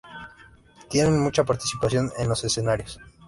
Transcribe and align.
Tienen 0.89 1.19
mucha 1.21 1.43
participación 1.43 2.09
en 2.17 2.27
los 2.27 2.43
escenarios. 2.43 2.99